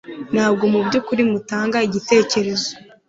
Ntabwo 0.33 0.63
mu 0.73 0.79
byukuri 0.85 1.21
mutanga 1.31 1.77
igitekerezo 1.87 2.69